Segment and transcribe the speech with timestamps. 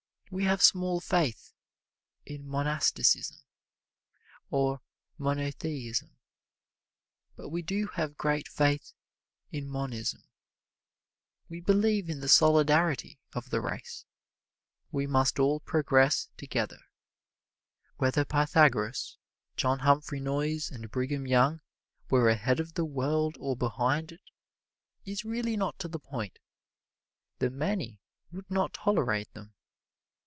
[0.33, 1.51] We have small faith
[2.25, 3.39] in monasticism
[4.49, 4.79] or
[5.17, 6.15] monotheism,
[7.35, 8.93] but we do have great faith
[9.51, 10.23] in monism.
[11.49, 14.05] We believe in the Solidarity of the Race.
[14.89, 16.79] We must all progress together.
[17.97, 19.17] Whether Pythagoras,
[19.57, 21.59] John Humphrey Noyes and Brigham Young
[22.09, 24.21] were ahead of the world or behind it
[25.03, 26.39] is really not to the point
[27.39, 27.99] the many
[28.31, 29.55] would not tolerate them.